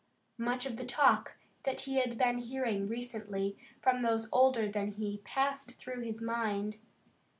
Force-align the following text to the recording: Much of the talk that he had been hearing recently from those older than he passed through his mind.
Much 0.39 0.65
of 0.65 0.77
the 0.77 0.83
talk 0.83 1.35
that 1.63 1.81
he 1.81 1.97
had 1.97 2.17
been 2.17 2.39
hearing 2.39 2.87
recently 2.87 3.55
from 3.83 4.01
those 4.01 4.27
older 4.31 4.67
than 4.67 4.87
he 4.87 5.21
passed 5.25 5.73
through 5.77 6.01
his 6.01 6.19
mind. 6.23 6.79